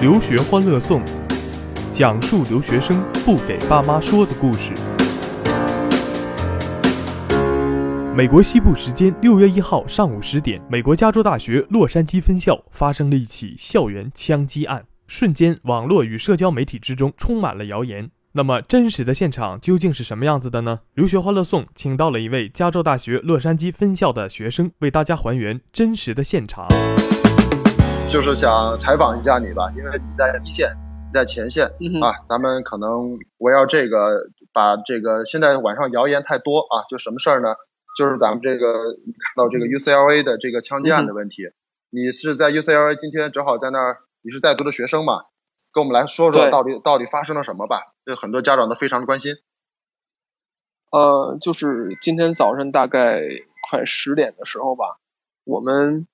[0.00, 1.02] 留学欢乐颂，
[1.92, 4.70] 讲述留学生不给爸妈说的故事。
[8.14, 18.08] 美国西部时间六月一号上午十点，美国加州大学洛杉矶分校发生了一起校园枪击案，瞬间网络与社交媒体之中充满了谣言。
[18.34, 20.78] 那么真实的现场究竟是什么样子的呢？
[20.94, 26.68] 留学欢乐颂请到了一位加州大学洛杉矶分校的学生，为大家还原真实的现场。
[28.10, 30.74] 就是想采访一下你吧，因为你在一线，
[31.06, 37.54] 你在前线、嗯啊，咱们可能围绕这个，把这个现在晚上谣言太多啊，就什么事儿呢？
[37.98, 41.42] 就是咱们这个看到这个 UCLA 的这个枪击案的问题，
[41.90, 45.20] 你是在 UCLA 今天正好在那儿，你是在读的学生嘛？
[45.74, 47.82] 跟我们来说说到底到底发生了什么吧？
[48.06, 49.34] 这很多家长都非常的关心。
[50.92, 53.20] 呃，就是今天早上大概
[53.68, 54.98] 快十点的时候吧，
[55.44, 56.06] 我们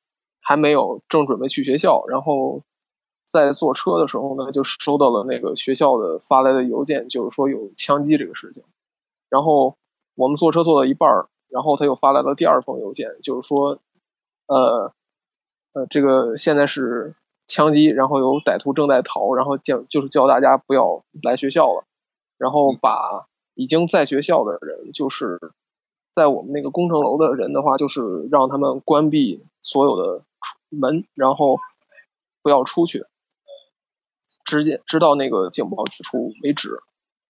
[0.47, 2.63] 还没有正准备去学校，然后
[3.27, 8.63] 在坐车的时候呢，就收到了那个学校的发来的邮件，就是说有枪击这个事情。
[9.31, 9.75] 然后
[10.15, 13.79] 我们坐车坐到一半儿，然后他又发来了第二封邮件，就是说，
[14.47, 14.93] 呃，
[15.73, 17.15] 呃，这个现在是
[17.47, 21.85] 枪击，然后有歹徒正在逃，然后叫就是叫大家不要来学校了，
[22.37, 25.41] 然后把已经在学校的人，就是
[26.15, 30.34] 在我们那个工程楼的人的话，就是让他们关闭所有的出
[30.69, 31.59] 门，然后
[32.43, 33.05] 不要出去，
[34.45, 36.77] 直接直到那个警报解除为止。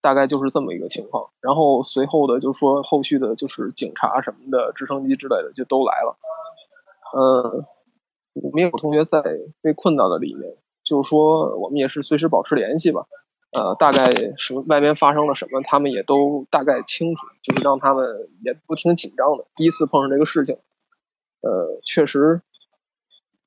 [0.01, 6.19] 大概就是这么一个情况，然后随后的就说后续的就是警察什么的、直升机之类的就都来了。
[7.15, 7.65] 呃，
[8.35, 9.23] 我们也有同学在
[9.63, 13.07] 被困到的里面，就是说我们也是随时保持联系吧。
[13.53, 19.47] 呃，大概什么外边发生了什么，他们也都大概清楚，就是让他们也不挺紧张的。
[19.57, 20.59] 第一次碰上这个事情，
[21.41, 22.43] 呃，确实，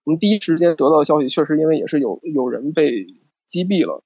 [0.08, 3.06] 我们第一时间得到的消息，确实因为也是有有人被
[3.46, 4.02] 击毙了，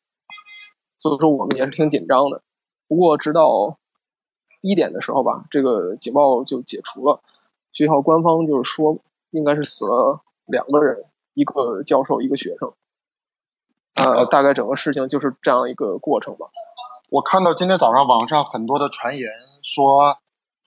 [0.97, 2.41] 所以说我们也是挺紧张的。
[2.87, 3.77] 不过直到
[4.61, 7.21] 一点的时候吧，这个警报就解除了，
[7.71, 8.97] 学校官方就是说
[9.29, 11.05] 应该是死了两个人，
[11.35, 12.73] 一个教授，一个学生。
[13.93, 16.47] 呃，大概整个事情就是这样一个过程吧。
[17.11, 19.29] 我看到今天早上网上很多的传言
[19.61, 20.17] 说，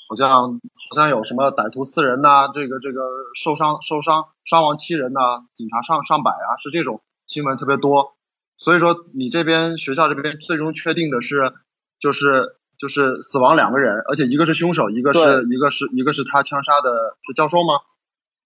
[0.08, 3.00] 好像好像有什么歹徒四人呐、这个这个
[3.34, 8.14] 受伤受伤伤亡七人呐、警察上上百啊，是这种新闻特别多。
[8.56, 11.52] 所以说你这边学校这边最终确定的是，
[11.98, 17.80] 就是就是死亡两个人，而且一个是凶手，一个是一个是一个是他枪杀的是教授吗？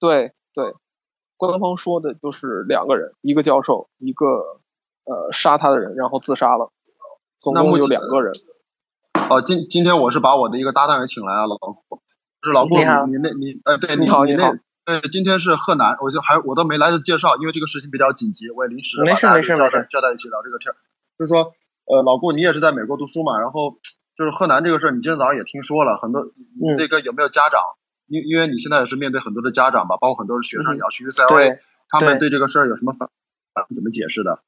[0.01, 0.75] 对对，
[1.37, 4.27] 官方说的就是两个人，一个教授，一个
[5.05, 6.71] 呃杀他的人，然后自杀了，
[7.39, 8.33] 总共就那目前两个人。
[9.31, 12.01] 哦，今今天我是把我的一个搭档也请来了，老顾，
[12.43, 20.77] 是老顾，你好你那你呃，对你好你那对，今天是贺南，我就还我都没来得介绍，因为这个事情比较紧急，我也临时没事把大家就叫没事没事在叫在一起聊这个天儿，
[21.19, 21.53] 就是说，
[21.85, 23.77] 呃，老顾你也是在美国读书嘛，然后
[24.17, 27.61] 就是贺南这个事儿，你今天早上也听说了很多，嗯那个有没有家长？
[28.07, 31.59] 因因为你现在也是面对很多的家长吧，包括很多的学生嗯也要去 UCLA，、对
[31.91, 33.11] 他们对对这个事儿有什么反
[33.53, 34.41] 反怎么解释的？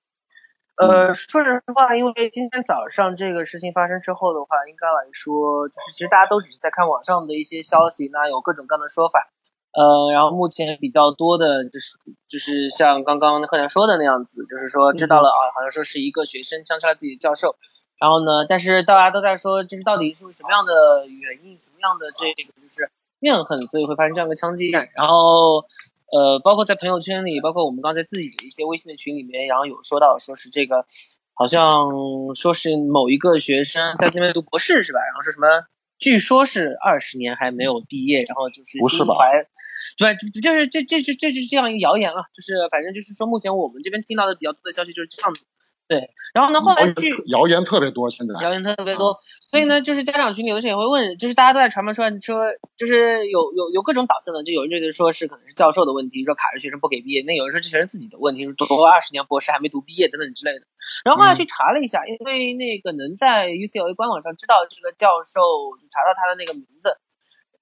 [0.81, 9.29] 呃，说实话，因为今天早上这个事情发生之后的话，应该来说，就是其实大家都只是在看网上的一些消息，那有各种各样的说法。
[9.73, 17.57] 呃，然后目前比较多的就是就是像刚刚贺南说的那样子，就是说知道了啊，好像说是一个学生枪杀了自己的教授，
[18.01, 24.89] 然后呢，但是大家都在说，这是到底是什么样的原因，什么样的这个就是怨恨，所以会发生这样的枪击案。
[24.95, 25.67] 然后
[26.11, 30.85] 呃，包括在朋友圈里，包括我们刚才自己的一些微信的群里面，然后有说到说是这个，
[31.35, 31.89] 好像
[32.35, 34.99] 说是某一个学生在那边读博士是吧？
[34.99, 35.47] 然后说什么，
[35.99, 39.47] 据说是二十年还没有毕业，然后就是不是吧心怀。
[39.99, 45.47] 对，就就是这这这这是这样一个谣言啊，就是反正就是说，目前我们这边听到的比较多的消息就是这样子。
[45.91, 49.19] 对，然后呢，后来据谣言特别多，现在谣言特别多，
[49.51, 52.47] 所以呢，就是家长群里有的时候也会问，就是大家都在传闻说说，
[52.77, 60.63] 就是有有有各种导向的，就有人觉得说是可能是教授的问题，说卡着学生不给毕业，那有人说这学生自己的问题，是读了二十年博士还没读毕业等等之类的。
[61.05, 65.43] 然后后来去查了一下，因为那个能在 UCLA 官网上知道这个教授，
[65.75, 66.95] 就查到他的那个名字，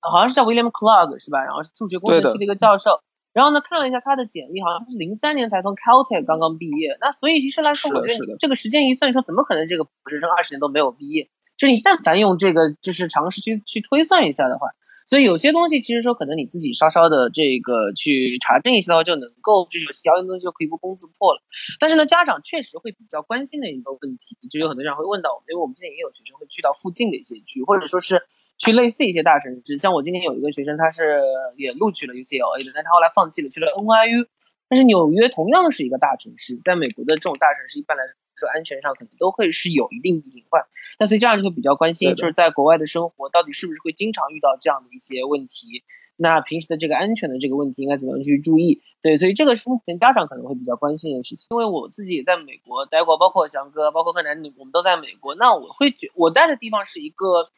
[0.05, 1.45] 好像是叫 William Clark 是吧？
[1.45, 3.01] 然后是数学工程系的一个教授。
[3.33, 6.97] 然后呢，看了一下他的简历，好像是零三年才从 Caltech 刚刚毕业。
[7.01, 11.29] 那所以其实来说，我觉得这个时间一算，说怎么可能这个博士生二十年都没有毕业？
[11.57, 14.69] 就是你但凡用这个就是常识去去推算一下的话，
[15.09, 21.41] 所以有些东西其实说可能你自己稍稍的这个去查证一下的话，就能够就是谣言的东西就可以不攻自破了。
[21.81, 28.21] 但是呢，家长确实会比较关心的一个问题，就有很多家长会问到我们，因为我们现在也有学生会去到附近的一些区，或者说是
[28.59, 29.79] 去类似一些大城市。
[29.79, 31.23] 像我今天有一个学生，他是
[31.57, 34.27] 也录取了 UCLA 的，但他后来放弃了，去了 NYU。
[34.69, 38.05] 但是纽约同样是一个大城市，在美国的这种大城市，一般来
[38.37, 40.63] 说安全上可能都会是有一定的隐患。
[40.99, 45.83] 那所以这样就比较关心，就是在国外的生活到底是不是会经常遇到这样的一些问题？
[46.17, 48.83] 那平时的这个安全的这个问题应该怎么样去注意？
[49.01, 51.47] 对，所以这个是目前家长可能会比较关心的事情。
[51.51, 55.35] 因为我自己也在美国待过，包括翔哥，包括柯南，我们都在美国。
[55.35, 57.49] 那我会觉我待的地方是一个。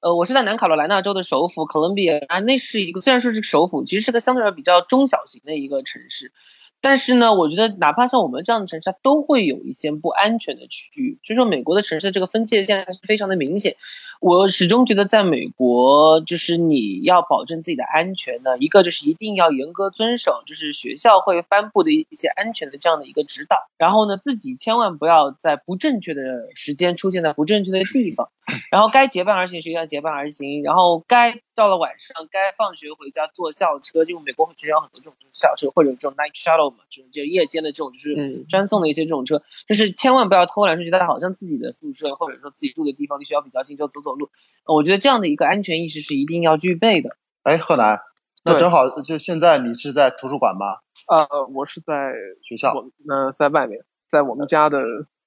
[0.00, 6.32] 呃，我是在南卡罗来纳州的首府哥伦比亚，啊，那是一个虽然说是首府，其实是个相对来说比较中小型的一个城市。
[6.80, 11.18] 但是呢，我觉得哪怕像我们这样的城市，它都会有一些不安全的区域。
[11.22, 13.76] 就说美国的城市的这个分界线还是非常的明显。
[14.20, 23.56] 我始终觉得，在美国，就是你要保证自己的安全呢，一个就是一定要严格遵守，就是学校会颁布的一些安全的这样的一个指导。
[23.78, 26.22] 然后呢，自己千万不要在不正确的
[26.54, 28.30] 时间出现在不正确的地方。
[28.70, 30.62] 然后该结伴而行，学校结伴而行。
[30.62, 39.42] 然后该到了晚上，该放学回家坐校车，因为美国学校有很多这种校车，或者这种 night shuttle 嘛，就是就夜间的这种，就是专送的一些这种车。
[39.66, 44.30] 就是千万不要偷懒出去，大家好像自己的宿舍或者说自己住的地方离学校比较近，就走走路。
[44.66, 47.16] 我觉得这样的一个安全意识是一定要具备的。
[47.42, 48.00] 哎，贺楠，
[48.44, 50.78] 那正好就现在你是在图书馆吗？
[51.08, 52.12] 呃，我是在
[52.42, 52.74] 学校，
[53.04, 54.84] 那在外面，在我们家的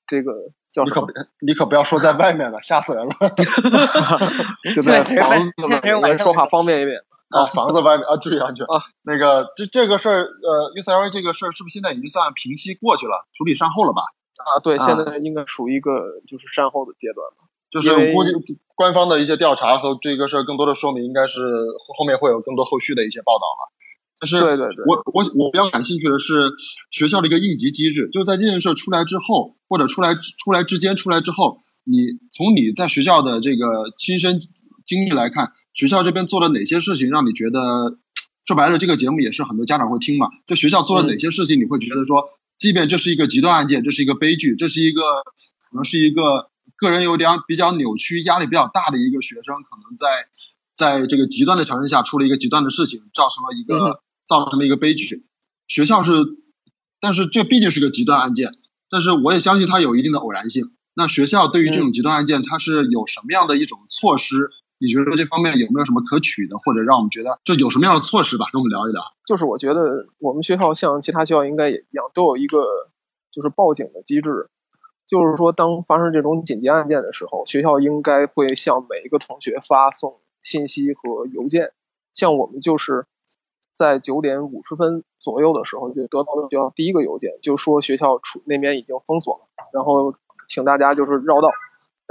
[0.08, 0.52] 这个。
[0.76, 1.08] 你可
[1.46, 3.14] 你可不要说在外面了，吓死人了。
[4.76, 5.54] 就在房子
[5.84, 7.00] 里面说话方便一点
[7.34, 8.84] 啊， 房子外面啊，注意安全啊。
[9.04, 14.02] 那个这这个事儿，呃，UCLA 这个事儿是不是现在已经算平息过去了，处理善后了吧？
[14.44, 15.92] 啊，对，现在应该属于一个
[16.28, 17.34] 就是善后的阶段了。
[17.70, 18.32] 就是估计
[18.76, 21.42] 官方的一些调查和这个事儿更多的说明，应该是
[21.98, 23.74] 后面会有更多后续的一些报道了。
[24.20, 26.52] 但是，对对对，我我我比较感兴趣的是
[26.92, 34.40] 学校的一个应急机制，就是在这件事出来之后，或者出来出来之间出来之后，你从你在学校的这个亲身
[34.86, 37.98] 经历来看，学校这边做了哪些事情让你觉得，
[38.46, 40.28] 说白了，这个节目也是很多家长会听嘛？
[40.46, 42.24] 就学校做了哪些事情，你会觉得说，
[42.58, 50.08] 即便这是一个极端案件，这是一个悲剧，这是一个可能是一个个人有点比较扭曲、压力比较大的一个学生，可能在
[50.76, 54.02] 在这个极端的条件下出了一个极端的事情，造成了一个。
[54.26, 55.26] 造成了一个悲剧，
[55.68, 56.14] 学校是，
[57.02, 58.52] 但是这毕竟是个极端案件，
[58.90, 60.72] 但是我也相信它有一定的偶然性。
[60.94, 64.50] 那学校对于这种极端案件，它是有什么样的一种措施？
[64.84, 68.48] 你觉得这方面有没有什么可取的，或者让我们觉得这有什么样的措施吧？
[68.52, 69.02] 跟我们聊一聊。
[69.26, 72.66] 就是我觉得我们学校像其他学校应该也一样，都有一个
[73.32, 74.50] 就是报警的机制，
[75.08, 81.72] 就是说当发生这种紧急案件的时候，学校应该会向每一个同学发送信息和邮件。
[82.14, 83.06] 像我们就是。
[83.76, 90.14] 在九点五十分左右的时候，就得到了学校第一个邮件，就说学校出那边已经封锁了，然后
[90.48, 91.50] 请大家就是绕道。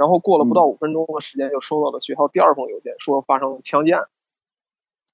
[0.03, 4.03] 然后过了不到五分钟的时间，就收到了学校第二封邮件，说发生了枪击案，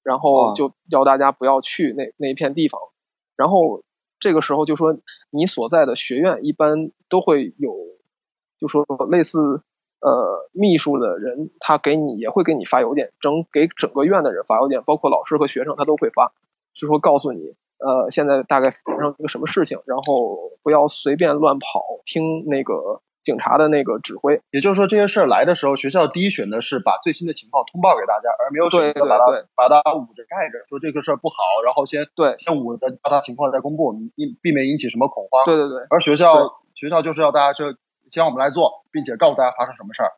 [0.02, 2.80] 然后就要大家不要去那那一片地方。
[3.36, 3.84] 然后
[4.18, 4.98] 这个时候就说
[5.30, 7.72] 你所在的学院一般都会有，
[8.58, 9.62] 就说类似。
[10.02, 16.32] 呃，秘书的人他给你也会给你发邮件，整给整个院的人发邮件，包括老师和学生他都会发，
[16.72, 24.40] 就说告诉你，呃，现在大概发生一个什么事情，然后不要随便乱跑，听那个警察的那个指挥。
[24.50, 29.24] 也就是说，这些事儿来的时候，学校第一选的是把最新的情况通报给大家，而没有选择把它
[29.54, 35.44] 把它捂着盖着，说这个事儿不好，然后先对先捂着把它情况再公布，避避免引起什么恐慌。
[35.44, 35.86] 对对对。
[35.90, 37.76] 而学校学校就是要大家就。
[38.10, 40.10] 先我们来做，并且告诉大家发生什么事儿，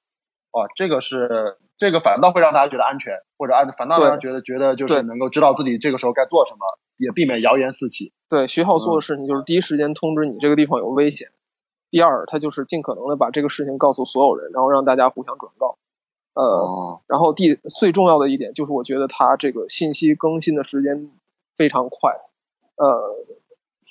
[0.53, 6.61] 啊，这个是这个反倒会让大家觉得安全，或者安反倒让人觉得觉得就是能够知道自己这个时候该做什么，
[6.97, 8.15] 也避免谣言四起。
[8.31, 11.29] 对学校做的事情就是第一时间通知你这个地方有危险，
[11.93, 15.77] 第二他就是尽可能的把这个事情告诉所有人，然后让大家互相转告。
[16.35, 21.11] 呃，然后第最重要的一点就是我觉得他这个信息更新的时间
[21.55, 22.11] 非常快，
[22.77, 23.15] 呃，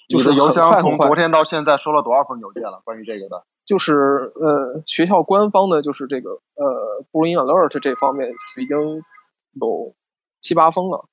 [0.09, 2.81] 就是邮箱从昨天到现在收了多少封邮件了？
[2.83, 3.45] 关于这个的？
[3.63, 9.03] 就是呃，学校官方的，就是这个呃，Bring Alert 这方面已经
[9.61, 9.93] 有
[10.39, 11.05] 七八封了，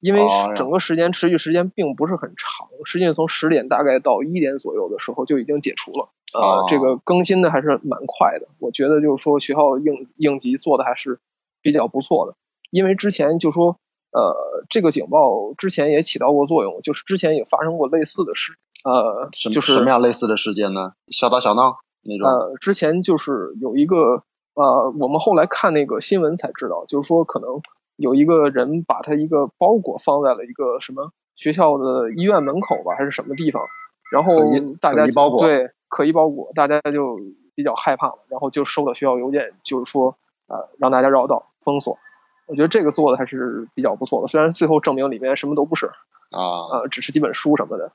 [0.00, 0.20] 因为
[0.54, 6.08] 整个时间持续时间并不是很长，实际上从十点大概到一点左右的时候就已经解除了。
[6.34, 11.18] 呃，这个更新的还是蛮快的，我觉得就是说学校应应急做的还是
[11.62, 12.34] 比较不错的，
[12.70, 13.78] 因为之前就说
[14.12, 18.52] 呃，这个警报之前也起到过作用，就是之前也发生过类似的事。
[18.84, 20.92] 呃，就是什么样类似的事件呢？
[21.08, 22.28] 小打小闹那种。
[22.28, 24.22] 呃，之前就是有一个
[24.54, 27.60] 呃，我们后来看那个新闻才知道，就是说可能
[27.98, 33.62] 有一个人把他一个包裹放在了一个什么学校的医院门口吧，还是什么地方，
[34.10, 34.32] 然后
[34.80, 35.06] 大家
[35.38, 37.18] 对可疑包裹，大家就
[37.54, 41.98] 比较害怕了，然后就收到学校邮件，就是说呃让大家绕道封锁。
[42.46, 45.86] 我觉得这个做的还是比较不错的，虽然最后证明里面什么都不是
[46.34, 47.92] 啊，呃，只是几本书什么的。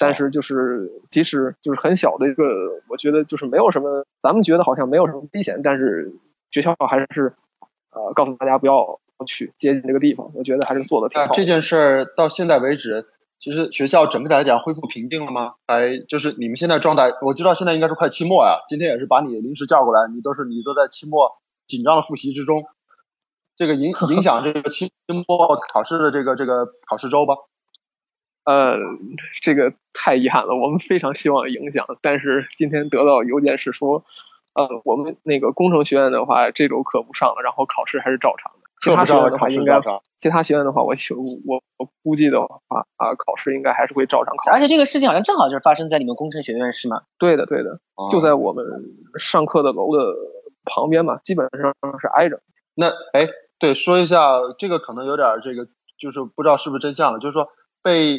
[0.00, 2.44] 但是就是即使就是很小的一个，
[2.88, 6.12] 我觉得就是没有什么，咱们觉得好像没有什么危险，但是
[6.50, 7.32] 学校还是
[7.92, 10.30] 呃告诉大家不要去接近这个地方。
[10.34, 11.32] 我觉得还是做的挺好。
[11.32, 13.06] 这件事儿到现在为止，
[13.38, 15.54] 其实学校整体来讲恢复平静了吗？
[15.66, 18.58] 还就是你们现在状态，我知道现在应该是快期末呀。
[18.68, 21.30] 今天也是把你临时叫过来，你都是你都在期末
[21.66, 22.64] 紧张的复习之中。
[23.56, 24.92] 这个影 影响这个期
[25.26, 27.34] 末考试的这个这个考试周吧？
[28.44, 28.76] 呃，
[29.42, 34.04] 这个太遗憾了，我们非常希望影响，但是今天得到邮件是说，
[34.54, 38.65] 呃，我们那个工程学院的话，这周课不上了，然后考试还是照常的。
[38.78, 39.80] 其他学院的话应该，
[40.18, 40.88] 其他学院的话，我
[41.46, 42.46] 我我估计的话
[42.96, 44.52] 啊，考试应该还是会照常考。
[44.52, 47.02] 而且这个事情好像正好就是发生在你们工程学院，是吗？
[47.18, 47.80] 对的，对的，
[48.10, 48.64] 就在我们
[49.18, 50.14] 上课的楼的
[50.64, 52.40] 旁边嘛，基本上是挨着。
[52.74, 53.28] 那哎。
[53.58, 55.66] 对，说一下这个可能有点这个，
[55.98, 57.18] 就是不知道是不是真相了。
[57.18, 57.48] 就是说，
[57.82, 58.18] 被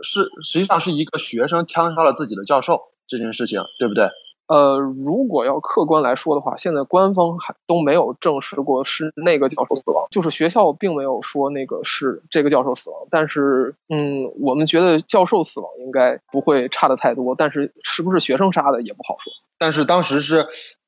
[0.00, 4.08] 是实际上是一个学生枪杀了自己的教授这件事情，对不对？
[4.50, 12.98] 呃，如果要客观来说的话，现在官方还都没有证实过是那个教授死亡，就是学校并没有说那个是这个教授死亡。
[13.08, 19.32] 但是，嗯，我们觉得教授死亡应该不会差的太多，但是是不是学生杀的也不好说。
[19.56, 20.44] 但是当时是，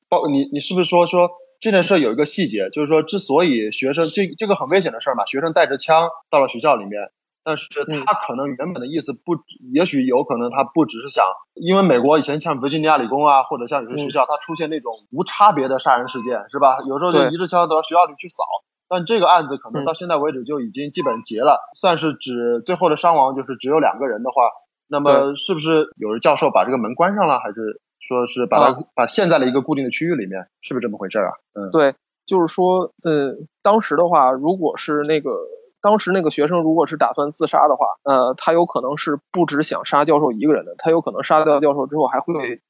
[0.08, 1.30] 包你你是不是说说？
[1.60, 7.12] 这件事有一个细节，就是说，之所以学生这这个很危险的事儿嘛，学生带着枪到了学校里面，
[7.44, 7.68] 但是
[8.04, 9.34] 他可能原本的意思不，
[9.72, 16.78] 也许有可能他不只是想，因为美国以前像维吉尼亚理工啊，或者像有些学校，它出现那种无差别的杀人事件，是吧？
[16.88, 18.44] 有时候就一支枪到学校里去扫，
[18.88, 24.42] 但这个案子可能到现在为止就已经基本结了，算是只最后的伤亡就是只有两个人的话，
[24.88, 27.80] 那么是不是有人教授把这个门关上了，还是？
[28.04, 31.30] 说是把它把陷在了一个固定的区域里面，是不是这么回事啊？
[31.54, 31.94] 嗯，对，
[32.26, 35.30] 就是说，嗯，当时的话，如果是那个
[35.82, 42.62] 当时那个学生如果是打算自杀的话，呃，他有可能是不只想杀教授一个人的，他有可能杀掉教授之后还会。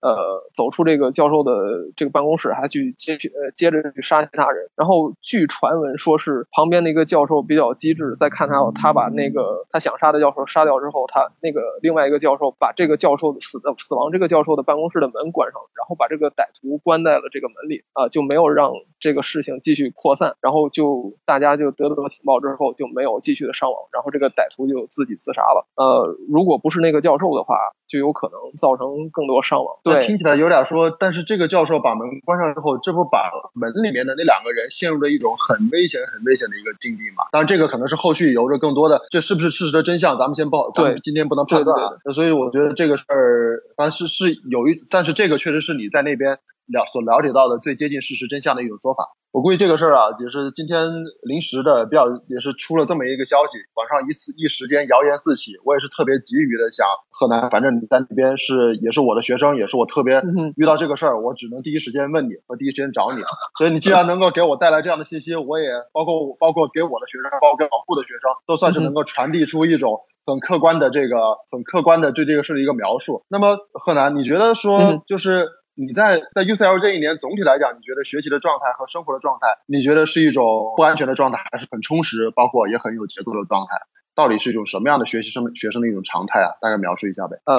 [0.00, 1.52] 呃，走出这个教授的
[1.94, 4.68] 这个办公室，还去接去呃接着去杀其他人。
[4.76, 20.34] 然后据传闻说是旁边那个教授比较机智，在看他他把那个他想杀的教授杀掉之后，他那个另外一个教授把这个教授死的死亡这个教授的办公室的门关上，然后把这个歹徒关在了这个门里啊，就没有让这个事情继续扩散。
[20.40, 25.66] 然后就大家就得到了情报之后就没有继续的伤亡，然后这个歹徒就自己自杀了。
[25.76, 27.54] 呃，如果不是那个教授的话。
[27.90, 29.74] 就有可能造成更多伤亡。
[29.82, 37.24] 对，听起来有点说，但是这个教授把门关上之后，这不把门里面的那两个人陷入了一种很危险、很危险的一个境地嘛？
[37.32, 41.90] 当然，这个可能是后续有着更多的，这是不是事实的真相，咱们先不好，咱们今天不能判断啊。
[42.14, 46.38] 所以我觉得这个事儿，但是是有一，但是这个确实是你在那边
[46.72, 49.16] 了所了解到的最接近事实真相的一种说法。
[49.32, 50.90] 我估计这个事儿啊，也是今天
[51.22, 55.52] 临时的，比较也是出了这么一个消息，网上一次一时间谣言四起。
[55.64, 60.20] 我也是特别急于的想，贺南，反正你在那边是也是我的学生，也是我特别
[60.56, 63.22] 遇到这个事儿，我只能第一时间问你和第一时间找你。
[63.56, 73.22] 所以你既然能够给我带来这样的信息，我也包括包括给我的学生，包括给保护的学生，都算是能够传递出一种很客观的这个很客观的对这个事的一个描述。
[73.28, 75.48] 那么贺南，你觉得说就是？
[75.80, 83.78] 你在在 UCL 这一年总体来讲，你觉得学习的状态和生活的状态，你觉得是一种不安全的状态，还是很充实，包括也很有节奏的状态？
[84.14, 86.52] 到底是一种什么样的学习生学生的一种常态啊？
[86.60, 87.40] 大概描述一下呗。
[87.46, 87.56] 呃，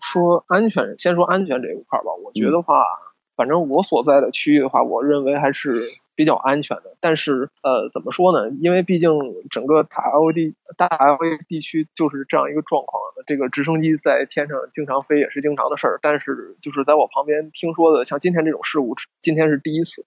[0.00, 2.12] 说安全，先说安全这一块儿吧。
[2.24, 2.84] 我觉得话。
[3.36, 5.78] 反正我所在的区域的话，我认为还是
[6.14, 6.96] 比较安全的。
[7.00, 8.48] 但是，呃，怎么说呢？
[8.62, 9.10] 因为毕竟
[9.50, 13.02] 整个大 L D 大 L A 地区就是这样一个状况。
[13.26, 15.98] 这个直升机在天上经常飞也是经常的事儿。
[16.02, 20.04] 但是，就是在我旁边听说的，像今天这种事故，今天是第一次。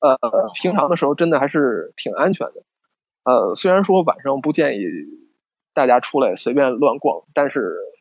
[0.00, 0.16] 呃，
[0.54, 2.62] 平常的时候真的还是挺安全的。
[3.24, 4.82] 呃，虽然说晚上不建议
[5.74, 7.60] 大家出来随便乱逛，但是，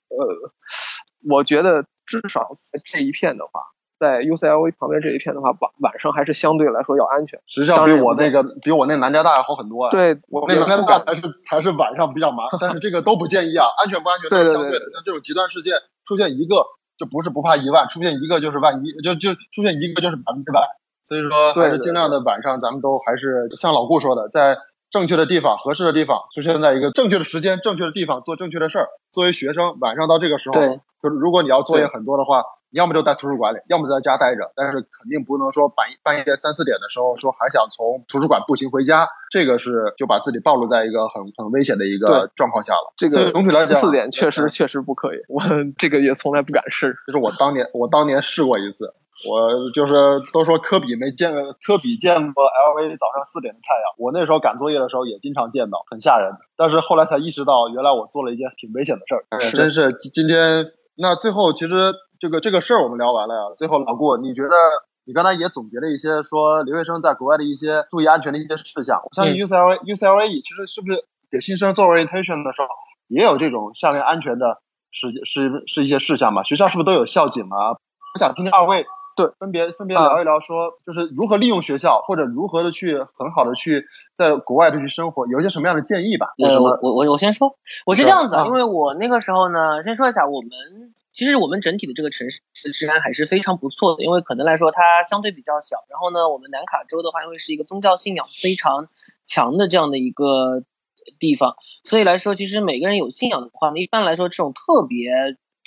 [0.10, 3.75] 呃，我觉得至少在这一片的话。
[4.00, 7.40] 在 UCLA 旁边这一片的话，晚晚上还是相对来说要安全。
[7.48, 9.92] 实际上比我那个比我那南加大要好很多啊。
[9.92, 14.90] 对，我那南加大才是才是晚上比较麻烦，但是这个都不建议啊，安全不安全都是相对的。
[14.90, 15.74] 像这种极端事件
[16.04, 16.66] 出现一个，
[16.98, 20.60] 就不是不怕一万，出现一个就是万一，就就出现一个就是百分之百。
[21.02, 24.58] 所以说还是尽量的晚上，咱们都还是像老顾说的，在
[24.90, 28.88] 正确的地方、合适的地方，出现在一个正确的时间、正确的地方做正确的事儿。
[29.10, 30.60] 作为学生，晚上到这个时候，
[31.02, 32.44] 就是如果你要作业很多的话。
[32.76, 42.94] 要么就在图书馆里，要么在家待着，但是肯定不能说半半夜三四点的时候说还想从图书馆步行回家，这个是就把自己暴露在一个很很危险的一个状况下了。
[42.98, 45.42] 这个总体来讲，四点确实确实不可以，我
[45.80, 46.96] 这个也从来不敢试。
[47.08, 48.94] 就是我当年我当年试过一次，
[49.30, 49.94] 我就是
[50.34, 51.34] 都说科比没见，
[51.66, 53.84] 科比见过 LV 早上四点的太阳。
[53.98, 56.30] 我那时候赶作业的时候也经常见到，很吓人。
[56.58, 59.24] 但是后来才意识到，原来我做了一件挺危险的事儿。
[59.52, 60.66] 真是今天
[60.98, 61.74] 那最后其实
[62.20, 63.42] 这个这个事儿我们聊完了呀。
[63.58, 64.56] 最后老顾，你觉得
[65.06, 69.02] 你刚才也总结了一些说留学生在国外的一些注意安全的一些事项。
[69.04, 72.68] 我相信 U C L A U C L A 其实是不是给新生做 orientation 的时候
[73.08, 74.60] 也有这种项链安全的
[74.92, 76.44] 是是是一些事项嘛？
[76.44, 77.78] 学校是不是都有校警啊？
[78.14, 78.86] 我想听听二位。
[79.18, 86.28] 对，分别分别聊一聊，说就是如何利用学校，或者如何的去很好的去在国外的去生活，有一些什么样的建议吧？
[86.44, 87.56] 呃，我我我我先说，
[87.86, 90.50] 我是这样子，因为我那个时候呢，先说一下，我们
[91.16, 98.76] 其实我们整体的这个城市的治安还是非常不错的，因为可能来说它相对比较小，然后呢，我们南卡州的话，因为是一个宗教信仰非常
[99.24, 100.60] 强的这样的一个
[101.18, 105.10] 地方，所以来说，其实每个人有信仰的话呢，一般来说这种特别。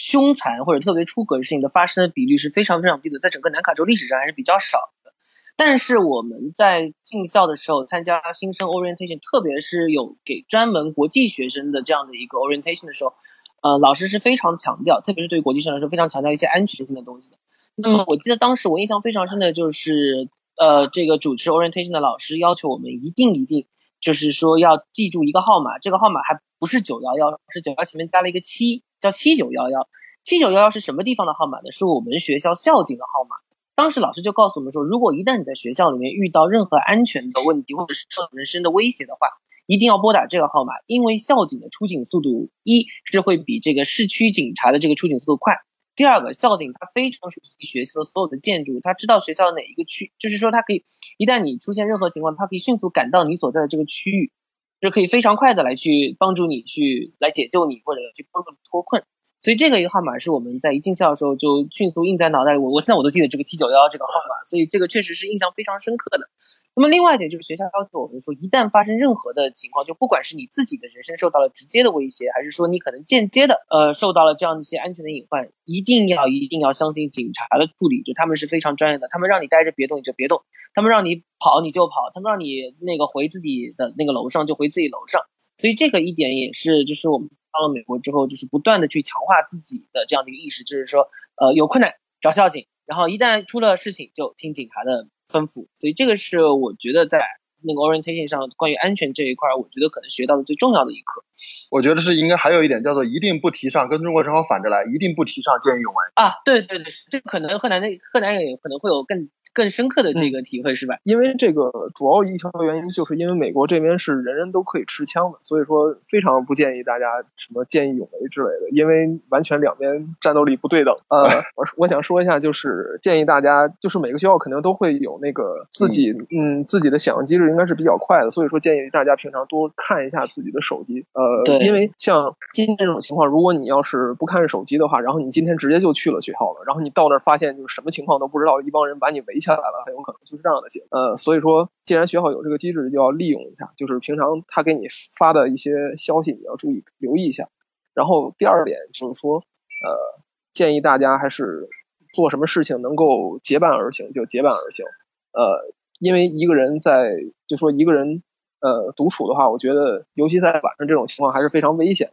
[0.01, 5.13] 凶残或者特别出格的事情的发生的比率是非常非常低的，在整个南卡州历史上还是比较少的。
[5.57, 13.15] 但是我们在进校的时候参加新生 orientation，特别是有给专门国际学生的这样的一个 orientation 的时候，
[13.63, 17.37] 呃，老师是非常强调，特别是对于国际生来说非常强调一些安全性的东西的。
[17.77, 23.67] 那么我记得当时我印象非常深的就是，呃，这个主持 orientation 的老师要求我们一定一定，
[24.01, 28.83] 就是说要记住一个号码，这个号码还不是九幺幺，是九幺前面加了一个七。
[29.01, 29.87] 叫七九幺幺，
[30.25, 31.71] 七九幺幺是什么地方的号码呢？
[31.71, 33.37] 是我们学校校警的号码。
[33.77, 39.29] 当时老师就告诉我们说，如果一旦你在学校里面遇到任何安全的问题，或者是受人身的威胁的话，
[39.69, 45.59] 一定要拨打这个号码，因为校警的出警速度一是会比这个市区警察的这个出警速度快。
[45.95, 50.83] 第二个，校警他非常熟悉学校的所有的建筑，他知道学校的哪一个区，就是说他可以
[51.19, 54.33] 一旦你出现任何情况，他可以迅速赶到你所在的这个区域。
[54.81, 59.03] 就可以非常快的来去帮助你去来解救你或者去帮助你脱困，
[59.41, 62.61] 所以这个一个号码是我们在一进校的时候就迅速印在脑袋里。
[62.61, 66.31] 我我现在我都记得这个七九幺幺这个号码，所以这个确实是印象非常深刻的。
[66.75, 85.23] 那么另外一点就是学校要求我们说，一旦发生任何的情况，就不管是你自己的人身受到了直接的威胁，还是说你可能间接的呃受到了这样一些安全的隐患，一定要一定要相信警察的处理，就他们是非常专业的，他们让你待着别动你就别动，他们让你跑你就跑，他们让你那个回自己的那个楼上就回自己楼上。
[85.57, 92.69] 所以这个一点也是，就是我们到了美国之后，就是不断的去强化自己的这样的一个意识，就是说呃有困难找校警。
[92.87, 95.67] 然后一旦出了事情，就听警察的吩咐。
[95.77, 97.23] 所以这个是我觉得在
[97.63, 101.23] 那个 orientation 上关于安全这一块，我觉得可能学到的最重要的一课。
[101.71, 106.33] 我觉得是应该还有一点叫做一定不提倡，跟中国正好反着来，一定不提倡见义勇为啊！
[106.45, 109.29] 对对对，这可能河南的河南也可能会有更。
[109.59, 110.95] 更深刻的这个体会是吧？
[111.03, 120.95] 因为这个主要一条原因，就是因为美国这边是人人都可以持枪的，所以说非常不建议大家什么见义勇为之类的，因为完全两边战斗力不对等。
[121.09, 121.25] 呃，
[121.59, 131.05] 我我想说一下，就是建议大家，就是每个学校肯定都会有那个自己，嗯，自己的响应机制应该是比较快的，所以说建议大家平常多看一下自己的手机。
[131.15, 139.48] 呃，因为像今天这种情况，如果你要是不看手机的话，然后你今天直接就去了学校了，然后你到那儿发现就是什么情况都不知道，一帮人把你围起。
[139.57, 140.99] 下来了，很有可能就是这样的结果。
[140.99, 143.73] 呃，所以说，既然学校有这个机制，就要利用一下。
[143.77, 144.87] 就是平常他给你
[145.19, 147.49] 发的一些消息，你要注意留意一下。
[147.95, 151.69] 然后第二点就是说，呃，建议大家还是
[152.13, 154.85] 做什么事情能够结伴而行就结伴而行。
[155.33, 157.13] 呃，因为一个人在
[157.47, 158.23] 就说一个人
[158.61, 162.13] 呃独处的话，我觉得尤其在晚上这种情况还是非常危险。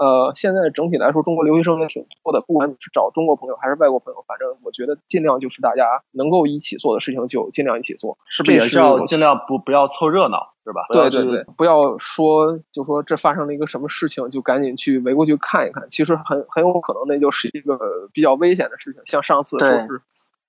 [0.00, 2.40] 呃，现在整体来说，中国留学生也挺多的。
[2.40, 8.16] 不管你是找中国朋友还是外国朋友，反正我觉得尽量就是大家能够一起做的事情就尽量一起做。
[8.26, 10.86] 是不是也是要尽量不不要凑热闹，是吧？
[10.90, 15.86] 对对对，不要说就说这发生了一个什么事情，就赶紧去围过去看一看。
[15.90, 17.78] 其实很很有可能那就是一个
[18.14, 20.00] 比较危险的事情，像上次说是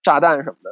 [0.02, 0.72] 炸弹什么的，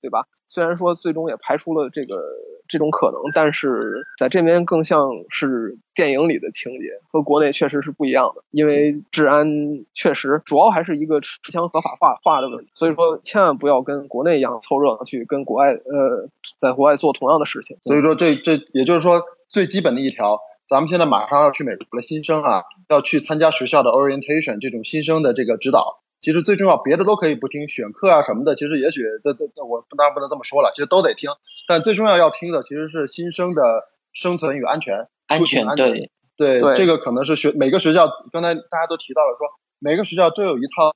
[0.00, 0.24] 对吧？
[0.46, 2.22] 虽然说最终也排除了这个。
[2.70, 8.44] 这种可能，但是在这边更像是电影里的情节，和国内确实是不一样的。
[8.52, 9.44] 因为治安
[9.92, 16.28] 确实主要还是一个持枪合法化化的问题，所以说千万不要跟国内一样凑热闹去跟国外呃，
[16.60, 17.76] 在国外做同样的事情。
[17.82, 26.04] 所以说这这也就是说最基本的一条，咱们现在马上要去美国的新生啊，要去参加学校的 orientation 这种新生的这个指导。
[26.20, 31.30] 其实最重要，别的都可以不听，选课啊什么的，其实也许这这这我当然不能这么说了，其实都得听。
[31.66, 33.62] 但最重要要听的其实是新生的
[34.12, 35.66] 生存与安全，安全
[36.36, 39.46] 对对，这个可能是学每个学校，刚才大家都提到了，说
[39.78, 40.94] 每个学校都有一套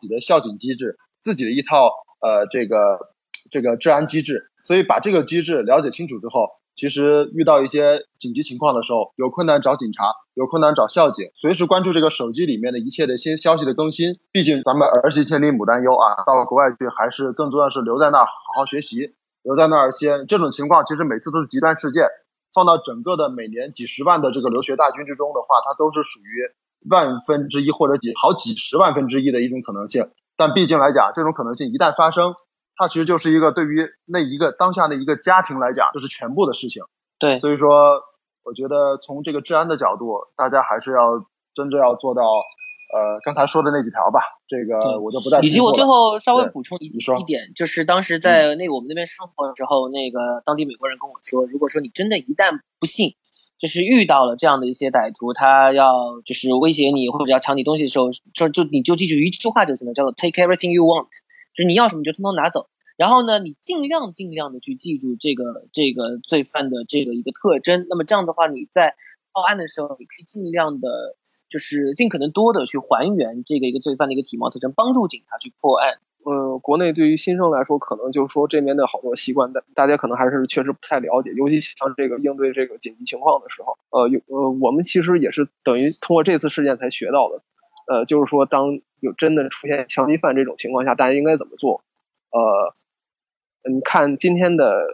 [0.00, 3.14] 自己的校警机制，自己的一套呃这个
[3.50, 14.16] 这个治安机制，所以把这个机制了解清楚之后，其实遇到一些紧急情况的时候，有困难找警察，有困难找校警，随时关注这个手机里面的一切的新消息的更新。
[14.32, 20.26] 毕竟咱们儿行千里母担忧啊，到了国外去还是更重要是留在那儿好好学习，留在那儿先。
[20.26, 22.08] 这种情况其实每次都是极端事件，
[22.52, 30.10] 放到整个的每年几十万的这个留学大军之中的话，它都是属于万分之一或者几好几十万分之一的一种可能性。
[30.36, 32.34] 但毕竟来讲，这种可能性一旦发生。
[32.76, 36.82] 它其实就是一个对于那一个当下的一个家庭来讲，就是全部的事情。
[37.18, 38.02] 对，所以说，
[38.42, 44.20] 我觉得从这个治安的角度，大家还是要真正要做到，呃，刚才说的那几条吧。
[44.46, 45.40] 这个我就不再。
[45.40, 53.14] 以及我最后稍微补充一一点，就是当时在那我们那边生活的时候，那个当地美国人跟我说，如果说你真的一旦不幸，
[53.58, 61.08] 就是遇到了这样的一些歹徒，他要就是威胁你或者要抢你东西的时候，就就你就记住一句话就行了，叫做 “Take everything you want”。
[61.54, 67.86] 就是你要什么就通通拿走，然后呢，你尽量尽量的去记住这个这个罪犯的这个一个特征。
[67.88, 68.96] 那么这样的话，你在
[69.32, 71.16] 报案的时候，你可以尽量的，
[71.48, 75.98] 就是尽可能多的去还原这个一个罪犯的一个体貌特征，帮助警察去破案。
[76.24, 87.42] 呃，国内对于新生来说，可能就是说这边的好多习惯，大大家可能还是确实不太了解，尤其像这个应对这个紧急情况的时候，呃，有呃，我们其实也是等于通过这次事件才学到的。
[87.86, 88.70] 呃，就是说，当
[89.04, 91.82] 有真的出现枪击犯这种情况下，大家应该怎么做？
[92.30, 94.86] 呃，你看今天的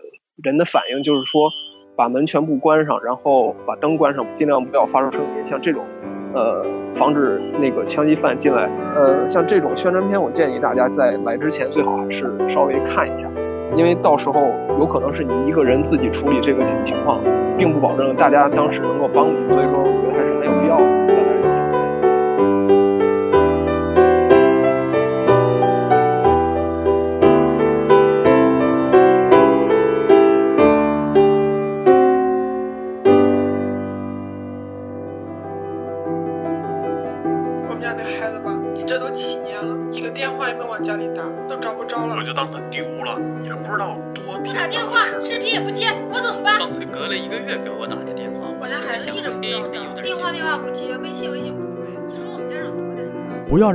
[0.43, 1.49] 人的反应，就是说，
[1.95, 5.45] 把门全部关上，然后把灯关上，尽量不要发出声音。
[5.45, 5.87] 像这种，
[6.35, 8.69] 呃，防止那个枪击犯进来。
[8.97, 13.31] 呃，像这种宣传片，我建议大家在来之前最好还是稍微看一下，
[13.77, 14.41] 因为到时候
[14.81, 17.23] 有可能是你一个人自己处理这个紧急情况，
[17.57, 19.49] 并不保证大家当时能够帮你。
[19.49, 20.50] 所以说，我觉得还是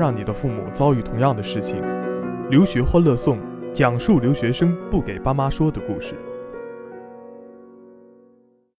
[0.06, 1.82] 让你的父母遭遇同样的事情。
[2.52, 3.40] 留学欢乐颂，
[3.74, 6.14] 讲述留学生不给爸妈说的故事。